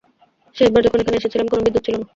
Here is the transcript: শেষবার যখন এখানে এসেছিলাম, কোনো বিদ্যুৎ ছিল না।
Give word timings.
শেষবার 0.55 0.85
যখন 0.85 0.99
এখানে 0.99 1.17
এসেছিলাম, 1.17 1.47
কোনো 1.47 1.61
বিদ্যুৎ 1.65 1.83
ছিল 1.85 1.95
না। 1.97 2.05